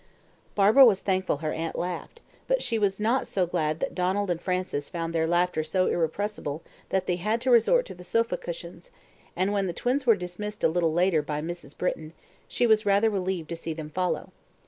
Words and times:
Barbara 0.55 0.83
was 0.83 0.99
thankful 1.01 1.37
her 1.45 1.53
aunt 1.53 1.77
laughed, 1.77 2.21
but 2.47 2.63
she 2.63 2.79
was 2.79 2.99
not 2.99 3.27
so 3.27 3.45
glad 3.45 3.79
that 3.79 3.93
Donald 3.93 4.31
and 4.31 4.41
Frances 4.41 4.89
found 4.89 5.13
their 5.13 5.27
laughter 5.27 5.63
so 5.63 5.85
irrepressible 5.85 6.63
that 6.89 7.05
they 7.05 7.17
had 7.17 7.39
to 7.41 7.51
resort 7.51 7.85
to 7.85 7.93
the 7.93 8.03
sofa 8.03 8.35
cushions; 8.37 8.89
and 9.35 9.53
when 9.53 9.67
the 9.67 9.73
twins 9.73 10.07
were 10.07 10.15
dismissed 10.15 10.63
a 10.63 10.69
little 10.69 10.91
later 10.91 11.21
by 11.21 11.39
Mrs. 11.39 11.77
Britton, 11.77 12.13
she 12.47 12.65
was 12.65 12.83
rather 12.83 13.11
relieved 13.11 13.49
to 13.49 13.55
see 13.55 13.73
them 13.73 13.91
follow. 13.91 14.31